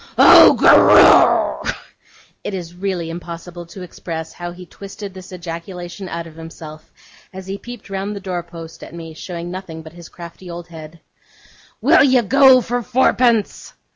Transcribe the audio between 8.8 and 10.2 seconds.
at me, showing nothing but his